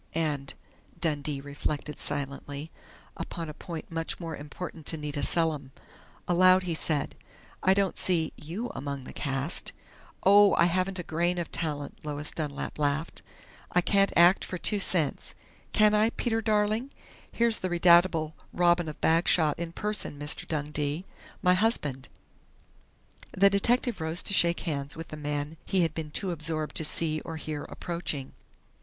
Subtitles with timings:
[0.15, 0.51] "And,"
[0.99, 2.71] Dundee reflected silently,
[3.17, 5.71] "upon a point much more important to Nita Selim."
[6.27, 7.13] Aloud he said:
[7.61, 9.73] "I don't see you among the cast."
[10.23, 13.21] "Oh, I haven't a grain of talent," Lois Dunlap laughed.
[13.73, 15.35] "I can't act for two cents
[15.71, 16.91] can I, Peter darling?...
[17.31, 20.47] Here's the redoubtable 'Robin of Bagshot' in person, Mr.
[20.47, 21.05] Dundee
[21.43, 22.09] my husband!"
[23.37, 26.83] The detective rose to shake hands with the man he had been too absorbed to
[26.83, 28.31] see or hear approaching.